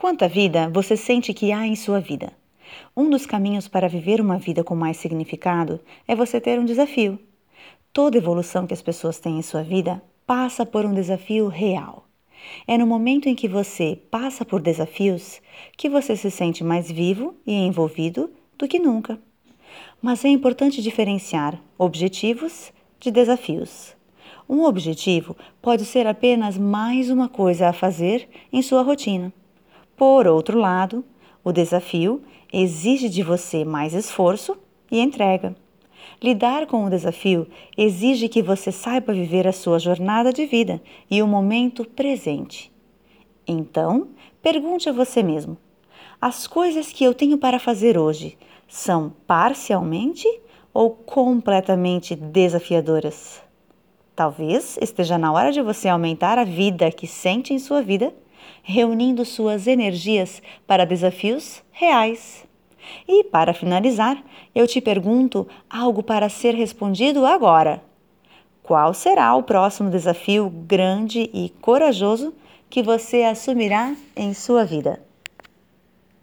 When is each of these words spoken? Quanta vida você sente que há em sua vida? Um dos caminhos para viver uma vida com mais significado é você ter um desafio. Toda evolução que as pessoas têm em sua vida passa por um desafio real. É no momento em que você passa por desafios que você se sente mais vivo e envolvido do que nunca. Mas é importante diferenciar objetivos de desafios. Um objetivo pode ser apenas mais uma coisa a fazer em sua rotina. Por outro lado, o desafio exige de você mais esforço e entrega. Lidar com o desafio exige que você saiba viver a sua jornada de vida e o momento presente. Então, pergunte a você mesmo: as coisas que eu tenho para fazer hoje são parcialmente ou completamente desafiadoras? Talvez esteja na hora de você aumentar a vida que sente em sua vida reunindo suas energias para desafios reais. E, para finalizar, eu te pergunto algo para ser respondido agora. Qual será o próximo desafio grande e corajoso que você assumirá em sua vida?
Quanta 0.00 0.26
vida 0.26 0.66
você 0.70 0.96
sente 0.96 1.34
que 1.34 1.52
há 1.52 1.66
em 1.66 1.76
sua 1.76 2.00
vida? 2.00 2.32
Um 2.96 3.10
dos 3.10 3.26
caminhos 3.26 3.68
para 3.68 3.86
viver 3.86 4.18
uma 4.18 4.38
vida 4.38 4.64
com 4.64 4.74
mais 4.74 4.96
significado 4.96 5.78
é 6.08 6.16
você 6.16 6.40
ter 6.40 6.58
um 6.58 6.64
desafio. 6.64 7.18
Toda 7.92 8.16
evolução 8.16 8.66
que 8.66 8.72
as 8.72 8.80
pessoas 8.80 9.18
têm 9.18 9.38
em 9.38 9.42
sua 9.42 9.62
vida 9.62 10.02
passa 10.26 10.64
por 10.64 10.86
um 10.86 10.94
desafio 10.94 11.48
real. 11.48 12.06
É 12.66 12.78
no 12.78 12.86
momento 12.86 13.28
em 13.28 13.34
que 13.34 13.46
você 13.46 13.94
passa 14.10 14.42
por 14.42 14.62
desafios 14.62 15.38
que 15.76 15.90
você 15.90 16.16
se 16.16 16.30
sente 16.30 16.64
mais 16.64 16.90
vivo 16.90 17.34
e 17.46 17.52
envolvido 17.52 18.30
do 18.56 18.66
que 18.66 18.78
nunca. 18.78 19.20
Mas 20.00 20.24
é 20.24 20.28
importante 20.28 20.80
diferenciar 20.80 21.60
objetivos 21.76 22.72
de 22.98 23.10
desafios. 23.10 23.94
Um 24.48 24.62
objetivo 24.62 25.36
pode 25.60 25.84
ser 25.84 26.06
apenas 26.06 26.56
mais 26.56 27.10
uma 27.10 27.28
coisa 27.28 27.68
a 27.68 27.74
fazer 27.74 28.30
em 28.50 28.62
sua 28.62 28.80
rotina. 28.80 29.30
Por 30.00 30.26
outro 30.26 30.58
lado, 30.58 31.04
o 31.44 31.52
desafio 31.52 32.22
exige 32.50 33.06
de 33.06 33.22
você 33.22 33.66
mais 33.66 33.92
esforço 33.92 34.56
e 34.90 34.98
entrega. 34.98 35.54
Lidar 36.22 36.66
com 36.66 36.86
o 36.86 36.88
desafio 36.88 37.46
exige 37.76 38.26
que 38.26 38.40
você 38.40 38.72
saiba 38.72 39.12
viver 39.12 39.46
a 39.46 39.52
sua 39.52 39.78
jornada 39.78 40.32
de 40.32 40.46
vida 40.46 40.80
e 41.10 41.20
o 41.22 41.26
momento 41.26 41.84
presente. 41.84 42.72
Então, 43.46 44.08
pergunte 44.40 44.88
a 44.88 44.92
você 44.92 45.22
mesmo: 45.22 45.58
as 46.18 46.46
coisas 46.46 46.90
que 46.90 47.04
eu 47.04 47.12
tenho 47.12 47.36
para 47.36 47.58
fazer 47.58 47.98
hoje 47.98 48.38
são 48.66 49.12
parcialmente 49.26 50.26
ou 50.72 50.92
completamente 50.92 52.16
desafiadoras? 52.16 53.42
Talvez 54.16 54.78
esteja 54.80 55.18
na 55.18 55.30
hora 55.30 55.52
de 55.52 55.60
você 55.60 55.90
aumentar 55.90 56.38
a 56.38 56.44
vida 56.44 56.90
que 56.90 57.06
sente 57.06 57.52
em 57.52 57.58
sua 57.58 57.82
vida 57.82 58.14
reunindo 58.62 59.24
suas 59.24 59.66
energias 59.66 60.42
para 60.66 60.84
desafios 60.84 61.62
reais. 61.72 62.44
E, 63.06 63.24
para 63.24 63.54
finalizar, 63.54 64.22
eu 64.54 64.66
te 64.66 64.80
pergunto 64.80 65.46
algo 65.68 66.02
para 66.02 66.28
ser 66.28 66.54
respondido 66.54 67.26
agora. 67.26 67.82
Qual 68.62 68.94
será 68.94 69.34
o 69.34 69.42
próximo 69.42 69.90
desafio 69.90 70.48
grande 70.48 71.28
e 71.32 71.50
corajoso 71.60 72.32
que 72.68 72.82
você 72.82 73.24
assumirá 73.24 73.94
em 74.16 74.32
sua 74.32 74.64
vida? 74.64 75.09